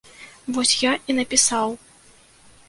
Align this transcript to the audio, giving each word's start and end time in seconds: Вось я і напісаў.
Вось 0.55 0.73
я 0.83 0.93
і 1.13 1.17
напісаў. 1.19 1.77